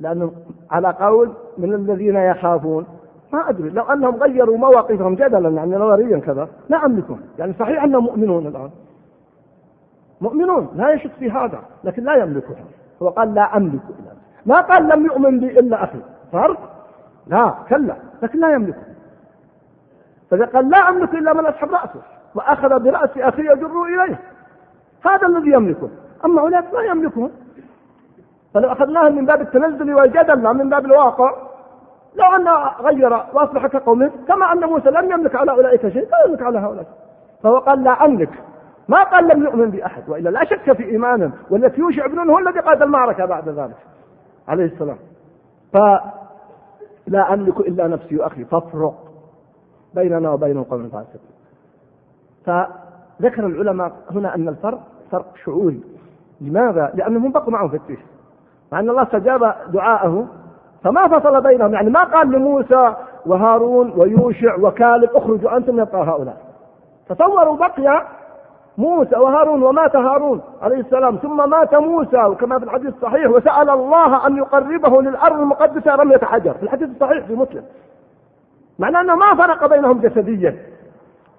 [0.00, 0.32] لأنه
[0.70, 2.86] على قول من الذين يخافون
[3.32, 7.20] ما أدري لو أنهم غيروا مواقفهم جدلا يعني نظريا كذا لا أملكهم.
[7.38, 8.70] يعني صحيح أنهم مؤمنون الآن.
[10.20, 12.64] مؤمنون لا يشك في هذا لكن لا يملكها
[13.02, 14.12] هو قال لا أملك إلا
[14.46, 15.98] ما قال لم يؤمن بي إلا أخي.
[16.32, 16.58] فرق؟
[17.26, 18.82] لا كلا لكن لا يملكه
[20.30, 22.02] فإذا قال لا أملك إلا من أسحب رأسه
[22.34, 24.20] وأخذ برأس أخي يجر إليه.
[25.06, 25.88] هذا الذي يملكه.
[26.24, 27.30] أما أولئك ما يملكون
[28.54, 31.34] فلو أخذناها من باب التنزل والجدل لا من باب الواقع
[32.14, 32.48] لو أن
[32.80, 36.86] غير وأصبح كقومه كما أن موسى لم يملك على أولئك شيء لا يملك على هؤلاء.
[37.42, 38.42] فهو قال لا أملك.
[38.88, 42.60] ما قال لم يؤمن بأحد وإلا لا شك في إيمانه والذي يوشع بن هو الذي
[42.60, 43.76] قاد المعركة بعد ذلك
[44.48, 44.96] عليه السلام.
[45.72, 48.94] فلا أملك إلا نفسي وأخي فافرق
[49.94, 51.32] بيننا وبين القوم الفاسقين.
[52.44, 55.80] فذكر العلماء هنا أن الفرق فرق شعوري.
[56.40, 57.98] لماذا؟ لأنهم بقوا معهم في التيش
[58.72, 60.26] مع أن الله استجاب دعاءه
[60.84, 61.74] فما فصل بينهم.
[61.74, 62.94] يعني ما قال لموسى
[63.26, 66.36] وهارون ويوشع وكالب اخرجوا أنتم يبقى هؤلاء.
[67.08, 68.02] تصوروا بقي
[68.78, 74.26] موسى وهارون ومات هارون عليه السلام ثم مات موسى وكما في الحديث الصحيح وسأل الله
[74.26, 76.52] أن يقربه للأرض المقدسة رمية حجر.
[76.54, 77.62] في الحديث الصحيح في مسلم.
[78.78, 80.56] معناه أنه ما فرق بينهم جسديا.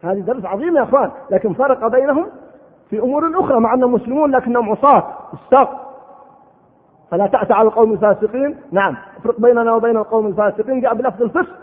[0.04, 2.26] هذه درس عظيم يا أخوان لكن فرق بينهم
[2.90, 5.04] في أمور أخرى مع أنهم مسلمون لكنهم عصاة
[5.34, 5.93] استاق
[7.12, 8.58] فلا تأس على القوم الفاسقين.
[8.72, 8.96] نعم.
[9.18, 11.56] افرق بيننا وبين القوم الفاسقين جاء بلفظ الفسق.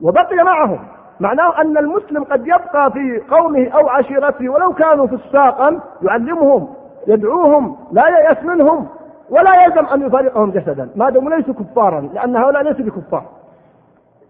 [0.00, 0.78] وبقي معهم.
[1.20, 6.74] معناه أن المسلم قد يبقى في قومه أو عشيرته ولو كانوا فساقا يعلمهم
[7.06, 8.88] يدعوهم لا ييأس منهم
[9.30, 10.90] ولا يلزم أن يفارقهم جسدا.
[10.96, 13.24] ما داموا ليسوا كفارا لأن هؤلاء ليسوا بكفار.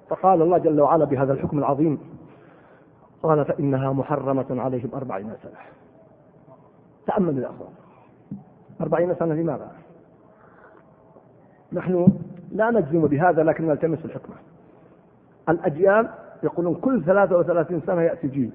[0.09, 1.99] فقال الله جل وعلا بهذا الحكم العظيم
[3.23, 5.61] قال فإنها محرمة عليهم أربعين سنة.
[7.07, 7.71] تأملوا يا أخوان.
[8.81, 9.69] أربعين سنة لماذا؟
[11.73, 12.09] نحن
[12.53, 14.35] لا نجزم بهذا لكن نلتمس الحكمة.
[15.49, 16.09] الأجيال
[16.43, 18.51] يقولون كل 33 سنة يأتي جيل.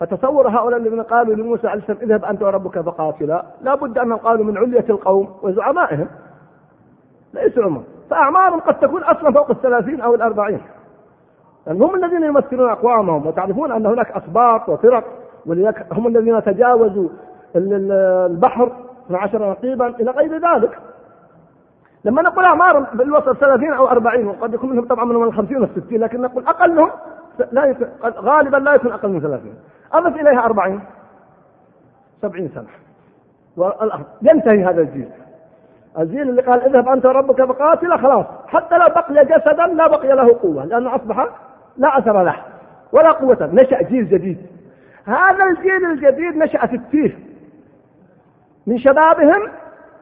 [0.00, 4.44] فتصور هؤلاء الذين قالوا لموسى عليه السلام اذهب أنت وربك فقاتلا لا بد أنهم قالوا
[4.44, 6.08] من علية القوم وزعمائهم.
[7.34, 7.82] ليسوا عمر.
[8.10, 10.60] فأعمارهم قد تكون أصلا فوق الثلاثين أو الأربعين.
[11.66, 15.04] لأن هم الذين يمثلون أقوامهم وتعرفون أن هناك أسباط وفرق
[15.46, 17.08] ولذلك هم الذين تجاوزوا
[17.56, 18.72] البحر
[19.06, 20.78] 12 نقيبا إلى غير ذلك.
[22.06, 25.68] لما نقول أعمار بالوسط 30 أو 40 وقد يكون منهم طبعا منهم ال 50 وال
[25.86, 26.90] 60 لكن نقول أقلهم
[27.52, 29.54] لا يكون غالبا لا يكون أقل من 30
[29.92, 30.80] أضف إليها 40
[32.22, 32.66] 70 سنة.
[34.22, 35.08] ينتهي هذا الجيل.
[35.98, 38.26] الجيل اللي قال اذهب أنت وربك فقاتل خلاص.
[38.48, 41.28] حتى لو بقي جسدا لا بقي له قوة لأنه أصبح
[41.76, 42.36] لا أثر له
[42.92, 43.50] ولا قوة.
[43.52, 44.46] نشأ جيل جديد.
[45.04, 47.18] هذا الجيل الجديد نشأ في التيه.
[48.66, 49.48] من شبابهم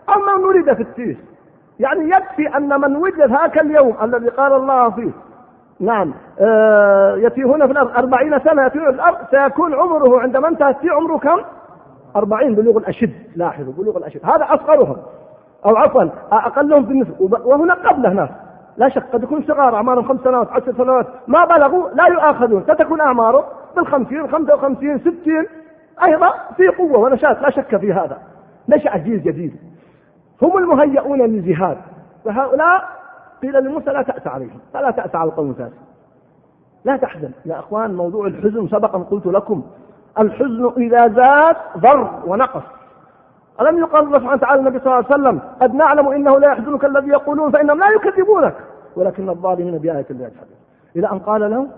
[0.08, 1.33] أو من ولد في التيه.
[1.80, 5.10] يعني يكفي أن من وجد هاك اليوم الذي قال الله فيه
[5.80, 11.18] نعم آه يتيهون في الأرض أربعين سنة يتيهون في الأرض سيكون عمره عندما انتهى عمره
[11.18, 11.40] كم؟
[12.16, 14.96] أربعين بلوغ الأشد لاحظوا بلوغ الأشد هذا أصغرهم
[15.66, 18.28] أو عفوا أقلهم في النسب وهنا قبله ناس
[18.76, 23.00] لا شك قد يكون صغار أعمارهم خمس سنوات عشر سنوات ما بلغوا لا يؤاخذون ستكون
[23.00, 23.44] أعماره
[23.76, 25.46] بالخمسين خمسة وخمسين ستين
[26.04, 28.18] أيضا في قوة ونشاط لا شك في هذا
[28.68, 29.56] نشأ جيل جديد.
[30.42, 31.78] هم المهيئون للجهاد
[32.24, 32.88] وهؤلاء
[33.42, 35.76] قيل لموسى لا تأس عليهم فلا تأس على القوم الفاسق
[36.84, 39.62] لا تحزن يا أخوان موضوع الحزن سبقا قلت لكم.
[40.18, 42.62] الحزن إذا زاد ضر ونقص.
[43.60, 46.84] ألم يقال الله سبحانه وتعالى النبي صلى الله عليه وسلم قد نعلم إنه لا يحزنك
[46.84, 48.54] الذي يقولون فإنهم لا يكذبونك.
[48.96, 50.56] ولكن الظالمين بآية الله يجحدون.
[50.96, 51.70] إلى أن قال لهم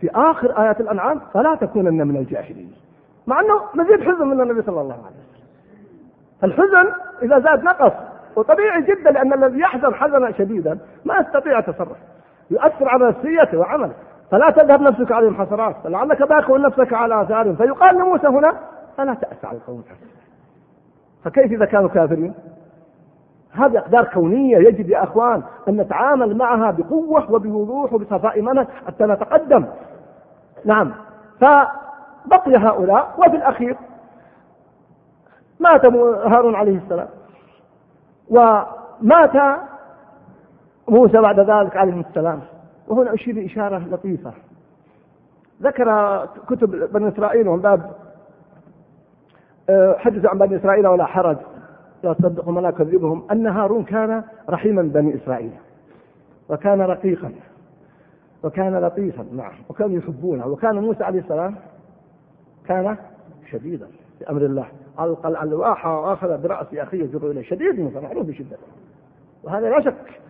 [0.00, 2.72] في آخر آيات الأنعام فلا تكونن من الجاهلين.
[3.26, 5.25] مع أنه مزيد حزن من النبي صلى الله عليه وسلم.
[6.44, 7.92] الحزن إذا زاد نقص.
[8.36, 11.96] وطبيعي جدا لأن الذي يحزن حزنا شديدا ما يستطيع التصرف.
[12.50, 13.92] يؤثر على نفسيته وعمله.
[14.30, 18.52] فلا تذهب نفسك عليهم حسرات فلعلك باخع نفسك على آثارهم فيقال لموسى هنا
[18.96, 19.84] فلا تأس على القوم
[21.24, 22.34] فكيف إذا كانوا كافرين؟
[23.52, 29.64] هذه أقدار كونية يجب يا أخوان أن نتعامل معها بقوة وبوضوح وبصفاء منهج حتى نتقدم.
[30.64, 30.92] نعم.
[31.40, 33.76] فبقي هؤلاء وفي الأخير
[35.60, 35.84] مات
[36.26, 37.08] هارون عليه السلام.
[38.28, 39.60] ومات
[40.88, 42.40] موسى بعد ذلك عليه السلام.
[42.88, 44.32] وهنا أشير إشارة لطيفة.
[45.62, 47.92] ذكر كتب بني إسرائيل ومن باب
[49.70, 51.36] آه، حدثوا عن بني إسرائيل ولا حرج.
[52.02, 55.52] لا تصدقهم ولا كذبهم أن هارون كان رحيما بني إسرائيل.
[56.48, 57.32] وكان رقيقا.
[58.44, 60.46] وكان لطيفا معه وكانوا يحبونه.
[60.46, 61.54] وكان موسى عليه السلام
[62.66, 62.96] كان
[63.50, 63.86] شديدا.
[64.20, 64.66] بأمر الله.
[65.00, 67.42] ألقى الألواح وأخذ برأس أخيه يجر إليه.
[67.42, 68.56] شديد موسى معروف بشدة.
[69.44, 70.20] وهذا لا شك.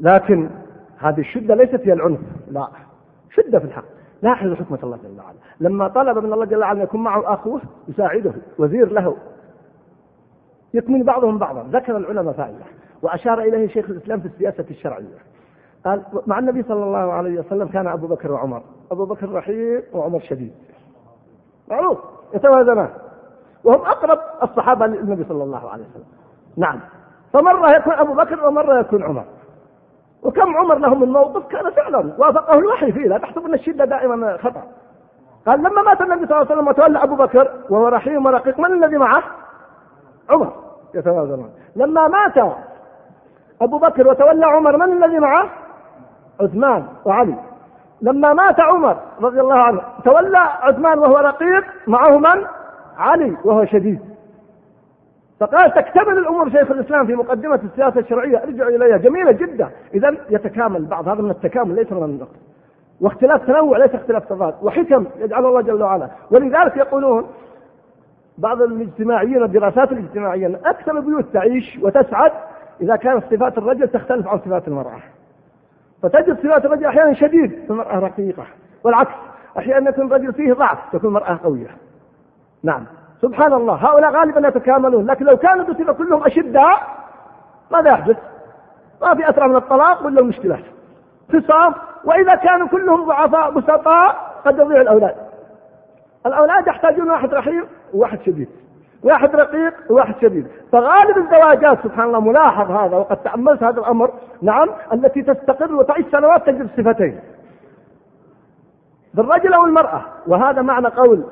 [0.00, 0.50] لكن
[0.98, 2.20] هذه الشدة ليست هي العنف
[2.50, 2.68] لا.
[3.30, 3.84] شدة في الحق.
[4.22, 5.36] لاحظ حكمة الله جل وعلا.
[5.60, 9.16] لما طلب من الله جل وعلا أن يكون معه أخوه يساعده وزير له.
[10.74, 11.62] يكمن بعضهم بعضا.
[11.72, 12.64] ذكر العلماء فائدة.
[13.02, 15.18] وأشار إليه شيخ الإسلام في السياسة الشرعية.
[15.84, 18.62] قال مع النبي صلى الله عليه وسلم كان أبو بكر وعمر.
[18.90, 20.52] أبو بكر رحيم وعمر شديد.
[21.68, 21.98] معروف.
[22.34, 22.88] يتوازنان.
[23.64, 26.04] وهم أقرب الصحابة للنبي صلى الله عليه وسلم.
[26.56, 26.80] نعم.
[27.32, 29.24] فمرة يكون أبو بكر ومرة يكون عمر.
[30.22, 32.12] وكم عمر له من موقف كان فعلا.
[32.18, 33.08] وافقه الوحي فيه.
[33.08, 34.62] لا تحسب ان الشدة دائما خطأ.
[35.46, 38.84] قال لما مات النبي صلى الله عليه وسلم وتولى أبو بكر وهو رحيم ورقيق من
[38.84, 39.22] الذي معه؟
[40.30, 40.52] عمر.
[40.94, 41.50] يتوازنون.
[41.76, 42.54] لما مات
[43.62, 45.48] أبو بكر وتولى عمر من الذي معه؟
[46.40, 47.34] عثمان وعلي.
[48.02, 52.46] لما مات عمر رضي الله عنه تولى عثمان وهو رقيق معه من؟
[52.96, 54.00] علي وهو شديد.
[55.40, 58.42] فقال تكتمل الأمور شيخ الإسلام في مقدمة السياسة الشرعية.
[58.42, 58.96] ارجعوا إليها.
[58.96, 59.70] جميلة جدا.
[59.94, 61.08] اذا يتكامل بعض.
[61.08, 62.36] هذا من التكامل ليس من النقص
[63.00, 64.54] واختلاف تنوع ليس اختلاف تضاد.
[64.62, 66.08] وحكم يجعل الله جل وعلا.
[66.30, 67.26] ولذلك يقولون
[68.38, 72.32] بعض الاجتماعيين الدراسات الاجتماعية أن أكثر البيوت تعيش وتسعد
[72.80, 74.98] إذا كانت صفات الرجل تختلف عن صفات المرأة.
[76.02, 78.46] فتجد صفات الرجل أحيانا شديد في المرأة رقيقة.
[78.84, 79.14] والعكس
[79.58, 81.68] أحيانا يكون الرجل فيه ضعف تكون المرأة قوية.
[82.66, 82.84] نعم.
[83.22, 85.06] سبحان الله هؤلاء غالبا يتكاملون.
[85.06, 86.82] لكن لو كانوا بصفة كلهم أشداء
[87.70, 88.16] ماذا يحدث؟
[89.02, 90.64] ما في أسرع من الطلاق ولا المشكلات
[91.32, 91.74] خصام
[92.04, 95.14] وإذا كانوا كلهم ضعفاء بسطاء قد يضيع الأولاد.
[96.26, 98.48] الأولاد يحتاجون واحد رحيم وواحد شديد.
[99.02, 100.46] واحد رقيق وواحد شديد.
[100.72, 104.10] فغالب الزواجات سبحان الله ملاحظ هذا وقد تأملت هذا الأمر
[104.42, 107.20] نعم التي تستقر وتعيش سنوات تجد صفتين.
[109.14, 110.02] بالرجل أو المرأة.
[110.26, 111.24] وهذا معنى قول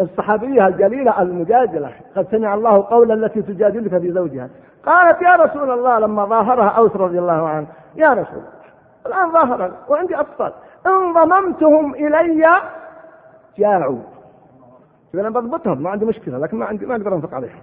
[0.00, 4.48] الصحابية الجليلة المجادلة قد سمع الله قولا التي تجادلك في زوجها.
[4.86, 8.42] قالت يا رسول الله لما ظاهرها أوس رضي الله عنه يا رسول
[9.06, 10.52] الآن ظاهرا وعندي أطفال.
[10.86, 12.46] إن ضممتهم إلي
[13.58, 13.98] جاعوا.
[15.14, 17.60] أنا بضبطهم ما عندي مشكلة لكن ما عندي ما أقدر أنفق عليهم.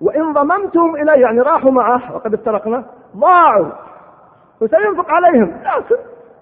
[0.00, 2.84] وإن ضممتهم إلي يعني راحوا معه وقد افترقنا
[3.16, 3.68] ضاعوا.
[4.60, 5.62] وسينفق عليهم.
[5.64, 5.96] لكن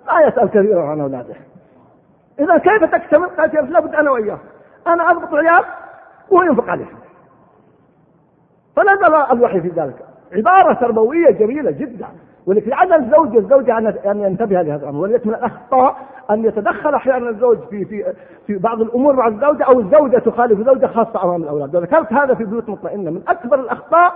[0.07, 1.35] لا يسأل كثيرا عن أولاده.
[2.41, 4.39] إذا كيف تكتمل؟ قالت يا لابد أنا وإياه
[4.87, 5.65] أنا أضبط عيال
[6.31, 6.99] وهو ينفق عليهم
[8.77, 9.97] فنزل الوحي في ذلك.
[10.33, 12.07] عبارة تربوية جميلة جدا.
[12.47, 15.01] ولكن على الزوج الزوجة أن ينتبه لهذا الأمر.
[15.01, 15.97] وليس من الأخطاء
[16.31, 18.13] أن يتدخل أحيانا الزوج في في
[18.47, 21.77] في بعض الأمور مع الزوجة أو الزوجة تخالف زوجة خاصة أمام الأولاد.
[21.77, 24.13] وذكرت هذا في بيوت مطمئنة من أكبر الأخطاء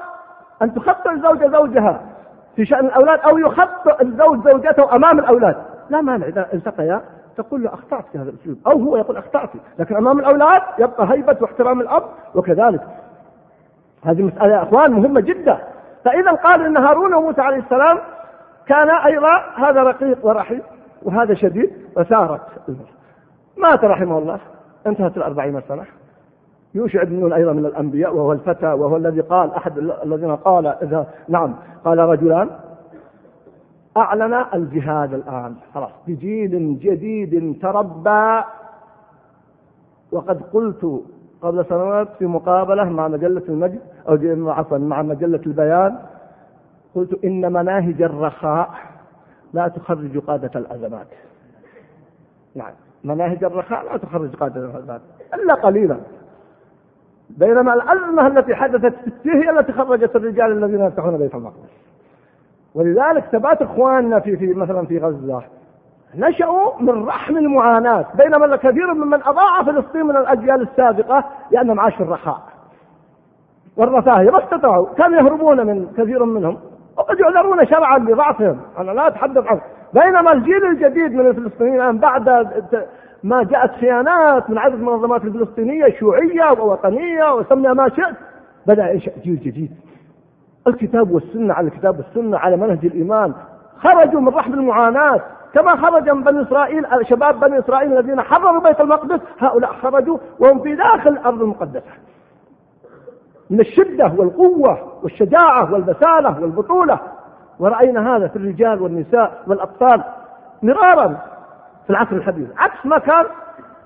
[0.63, 2.01] أن تخطئ الزوجة زوجها
[2.57, 5.57] في شأن الأولاد أو يخطئ الزوج زوجته أمام الأولاد.
[5.91, 7.01] لا مانع إذا التقيا
[7.39, 11.37] تقول له أخطأت في هذا الأسلوب أو هو يقول أخطأت لكن أمام الأولاد يبقى هيبة
[11.41, 12.03] واحترام الأب
[12.35, 12.81] وكذلك.
[14.03, 15.59] هذه مسألة يا أخوان مهمة جدا.
[16.05, 17.99] فإذا قال أن هارون وموسى عليه السلام
[18.67, 20.63] كان أيضا هذا رقيق ورحيم
[21.03, 22.41] وهذا شديد وسارت
[23.57, 24.39] مات رحمه الله
[24.87, 25.85] انتهت الأربعين سنة.
[26.75, 31.07] يوشع بن نون أيضا من الأنبياء وهو الفتى وهو الذي قال أحد الذين قال إذا
[31.29, 32.51] نعم قال رجلان
[33.99, 35.55] أعلن الجهاد الآن.
[35.75, 35.91] خلاص.
[36.07, 38.45] بجيل جديد تربى.
[40.13, 41.03] وقد قلت
[41.43, 45.99] قبل سنوات في مقابلة مع مجلة المجد أو عفوا مع مجلة البيان
[46.95, 48.71] قلت إن مناهج الرخاء
[49.53, 51.07] لا تخرج قادة الأزمات.
[52.55, 52.73] نعم.
[53.05, 55.01] مناهج الرخاء لا تخرج قادة الأزمات.
[55.35, 55.97] إلا قليلا.
[57.31, 61.88] بينما الأزمة التي حدثت في هي التي خرجت الرجال الذين يفتحون بيت المقدس.
[62.79, 65.43] ولذلك ثبات إخواننا في في مثلا في غزة.
[66.15, 72.41] نشأوا من رحم المعاناة بينما كثير ممن أضاع فلسطين من الأجيال السابقة لأنهم عاشوا الرخاء.
[73.77, 74.87] والرفاهية ما استطاعوا.
[74.95, 76.59] كانوا يهربون من كثير منهم.
[76.97, 78.61] وقد يعذرون شرعا لضعفهم.
[78.79, 79.61] أنا لا أتحدث عنه.
[79.93, 82.29] بينما الجيل الجديد من الفلسطينيين الآن بعد
[83.23, 88.17] ما جاءت خيانات من عدد المنظمات الفلسطينية شيوعية ووطنية وسميها ما شئت
[88.67, 89.71] بدأ ينشأ جيل جديد.
[90.69, 93.33] الكتاب والسنة على الكتاب والسنة على منهج الإيمان.
[93.79, 95.21] خرجوا من رحم المعاناة.
[95.55, 100.63] كما خرج من بني إسرائيل شباب بني إسرائيل الذين حرروا بيت المقدس هؤلاء خرجوا وهم
[100.63, 101.91] في داخل الأرض المقدسة.
[103.51, 106.99] من الشدة والقوة والشجاعة والبسالة والبطولة.
[107.59, 110.03] ورأينا هذا في الرجال والنساء والأطفال
[110.63, 111.17] مرارا
[111.85, 112.49] في العصر الحديث.
[112.57, 113.25] عكس ما كان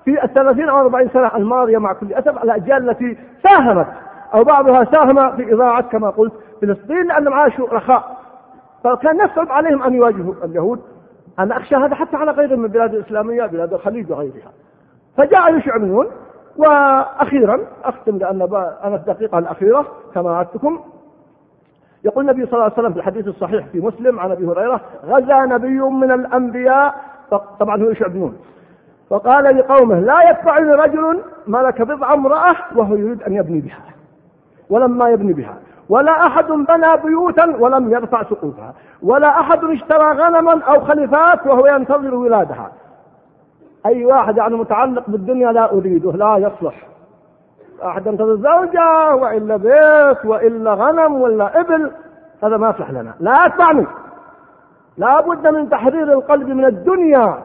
[0.05, 3.87] في الثلاثين أو أربعين سنة الماضية مع كل أسف الأجيال التي ساهمت.
[4.33, 8.17] أو بعضها ساهم في إضاعة كما قلت فلسطين لأنهم عاشوا رخاء.
[8.83, 10.81] فكان يصعب عليهم أن يواجهوا اليهود.
[11.39, 14.51] أنا أخشى هذا حتى على غير من البلاد الإسلامية بلاد الخليج وغيرها.
[15.17, 16.07] فجاء يشع بن نون
[16.57, 18.41] وأخيرا أختم لأن
[18.83, 20.79] أنا الدقيقة الأخيرة كما وعدتكم
[22.03, 25.45] يقول النبي صلى الله عليه وسلم في الحديث الصحيح في مسلم عن أبي هريرة غزا
[25.45, 26.95] نبي من الأنبياء.
[27.59, 28.37] طبعا هو يشعب نون
[29.09, 33.92] فقال لقومه لا يدفعني رجل ملك بضع امرأة وهو يريد أن يبني بها.
[34.73, 35.55] ولما يبني بها.
[35.89, 42.15] ولا أحد بنى بيوتا ولم يرفع سقوفها ولا أحد اشترى غنما أو خلفات وهو ينتظر
[42.15, 42.71] ولادها.
[43.85, 46.87] أي واحد يعني متعلق بالدنيا لا أريده لا يصلح.
[47.85, 51.91] أحد ينتظر زوجة وإلا بيت وإلا غنم ولا إبل
[52.43, 53.13] هذا ما يصلح لنا.
[53.19, 53.85] لا يتبعني
[54.97, 57.41] لا بد من تحرير القلب من الدنيا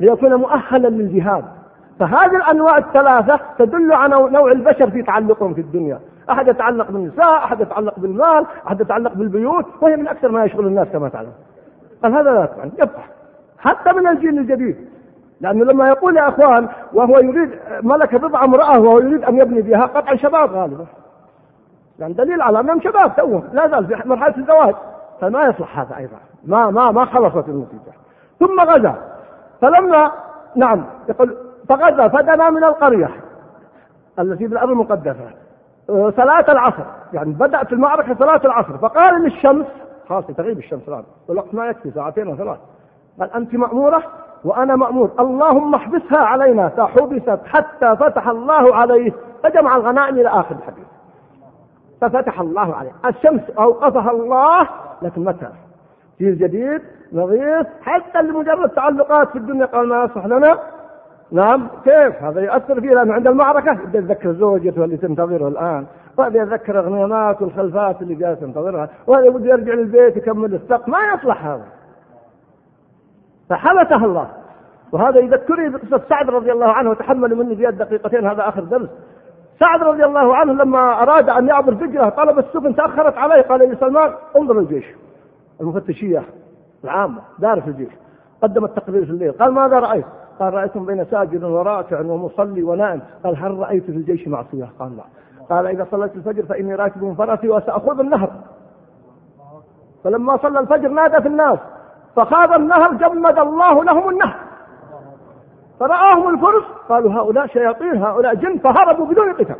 [0.00, 1.44] ليكون مؤهلا للجهاد.
[2.00, 6.00] فهذه الأنواع الثلاثة تدل على نوع البشر في تعلقهم في الدنيا.
[6.30, 10.88] أحد يتعلق بالنساء أحد يتعلق بالمال أحد يتعلق بالبيوت وهي من أكثر ما يشغل الناس
[10.88, 11.32] كما تعلم.
[12.02, 13.02] قال هذا لا يطبع يبقى
[13.58, 14.76] حتى من الجيل الجديد.
[15.40, 17.50] لأنه لما يقول يا أخوان وهو يريد
[17.82, 20.86] ملك بضع امرأة وهو يريد أن يبني بها قطع شباب غالبا.
[21.98, 23.44] يعني دليل على أنهم شباب توهم.
[23.52, 24.74] لا زال في مرحلة الزواج.
[25.20, 26.16] فما يصلح هذا أيضا.
[26.44, 27.92] ما ما ما خلصت النتيجة.
[28.40, 28.94] ثم غزا.
[29.60, 30.12] فلما
[30.56, 31.36] نعم يقول
[31.68, 33.10] فغزا فدنا من القرية
[34.18, 35.10] التي بالأرض المقدسة.
[35.10, 35.47] آه،
[35.90, 36.82] صلاة العصر.
[37.12, 38.78] يعني بدأت المعركة صلاة العصر.
[38.78, 39.66] فقال للشمس
[40.08, 41.04] خلاص تغيب الشمس الآن.
[41.28, 42.58] والوقت ما يكفي ساعتين وثلاث
[43.20, 44.02] قال أنت مأمورة؟
[44.44, 45.10] وأنا مأمور.
[45.20, 50.86] اللهم احبسها علينا فحبست حتى فتح الله عليه فجمع الغنائم إلى آخر الحديث.
[52.00, 52.92] ففتح الله عليه.
[53.06, 54.68] الشمس أوقفها الله
[55.02, 55.48] لكن متى؟
[56.18, 60.58] جيل جديد نظيف حتى لمجرد تعلقات في الدنيا قال ما يصلح لنا؟
[61.32, 65.86] نعم كيف؟ هذا يؤثر فيه لأنه عند المعركة يبدأ يتذكر زوجته اللي تنتظره الآن.
[66.16, 71.46] وهذا يتذكر الغنيمات والخلفات اللي جالس ينتظرها وهذا بده يرجع للبيت يكمل السق ما يصلح
[71.46, 71.64] هذا.
[73.50, 74.28] فحبسها الله.
[74.92, 78.88] وهذا يذكرني بقصة سعد رضي الله عنه وتحمل مني في دقيقتين هذا آخر درس.
[79.60, 84.12] سعد رضي الله عنه لما أراد أن يعبر فجرة طلب السفن تأخرت عليه قال لسلمان
[84.36, 84.84] انظر الجيش
[85.60, 86.22] المفتشية
[86.84, 87.92] العامة دار في الجيش
[88.42, 89.32] قدم التقرير في الليل.
[89.32, 90.04] قال ماذا رأيت؟
[90.40, 93.00] قال رأيتم بين ساجد وراكع ومصلي ونائم.
[93.24, 95.02] قال هل رأيت في الجيش معصية؟ قال لا.
[95.50, 98.30] قال إذا صليت الفجر فإني راكب من فرسي وسأخوض النهر.
[100.04, 101.58] فلما صلى الفجر نادى في الناس.
[102.16, 104.36] فخاض النهر جمد الله لهم النهر.
[105.80, 106.64] فرآهم الفرس.
[106.88, 109.56] قالوا هؤلاء شياطين هؤلاء جن فهربوا بدون قتال.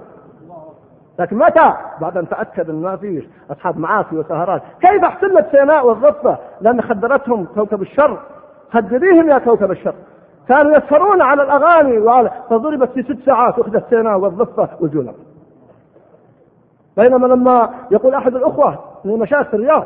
[1.19, 6.38] لكن متى؟ بعد أن تأكد ان ما فيش أصحاب معاصي وسهرات، كيف احتلت سيناء والضفه؟
[6.61, 8.19] لأن خدرتهم كوكب الشر،
[8.73, 9.95] خدريهم يا كوكب الشر،
[10.48, 15.14] كانوا يسهرون على الأغاني وعلى فضربت في ست ساعات اخذت سيناء والضفة والجولة.
[16.96, 19.84] بينما لما يقول أحد الأخوة من مشايخ الرياض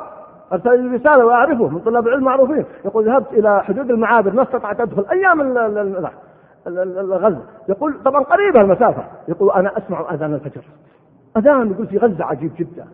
[0.53, 4.81] أرسل لي رسالة وأعرفه من طلاب العلم معروفين يقول ذهبت إلى حدود المعابر ما استطعت
[4.81, 5.07] أدخل.
[5.11, 5.41] أيام
[6.67, 7.41] الغزو.
[7.69, 9.05] يقول طبعا قريبة المسافة.
[9.29, 10.63] يقول أنا أسمع أذان الفجر.
[11.37, 12.87] أذان يقول في غزة عجيب جدا.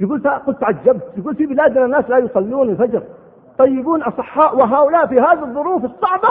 [0.00, 3.02] يقول قلت تعجبت يقول في بلادنا الناس لا يصلون الفجر.
[3.58, 6.28] طيبون أصحاء وهؤلاء في هذه الظروف الصعبة؟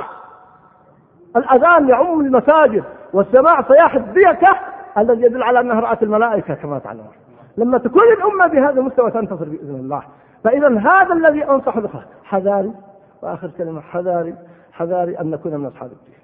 [1.38, 4.58] الأذان يعم المساجد والسماع صياح الديكة
[4.98, 7.14] الذي يدل على أنها رأت الملائكة كما تعلمون.
[7.58, 10.04] لما تكون الأمة بهذا المستوى تنتصر بإذن الله.
[10.44, 11.90] فإذا هذا الذي أنصح به
[12.24, 12.74] حذاري
[13.22, 14.36] وآخر كلمة حذاري
[14.72, 16.16] حذاري أن نكون من أصحاب الدين.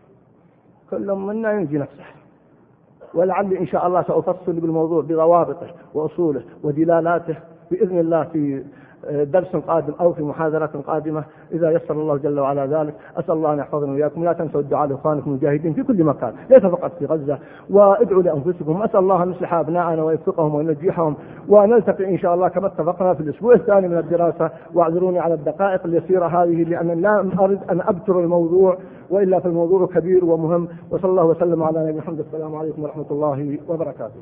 [0.89, 2.04] كل منا ينجي نفسه.
[3.13, 7.36] ولعلي إن شاء الله سأفصل بالموضوع بضوابطه وأصوله ودلالاته
[7.71, 8.63] بإذن الله في
[9.10, 11.24] درس قادم أو في محاضرة قادمة.
[11.52, 14.24] إذا يسر الله جل وعلا ذلك أسأل الله أن يحفظنا وإياكم.
[14.24, 17.40] لا تنسوا الدعاء لإخوانكم المجاهدين في كل مكان ليس فقط في غزة.
[17.70, 18.82] وادعوا لأنفسكم.
[18.82, 21.16] أسأل الله أن يصلح أبناءنا ويوفقهم وينجحهم
[21.50, 24.52] ونلتقي إن شاء الله كما اتفقنا في الأسبوع الثاني من الدراسة.
[24.74, 28.78] واعذروني على الدقائق اليسيرة هذه لأن لا أريد أن أبتر الموضوع
[29.10, 30.68] وإلا فالموضوع كبير ومهم.
[30.92, 32.20] وصلى الله وسلم على نبينا محمد.
[32.20, 34.22] السلام عليكم ورحمة الله وبركاته.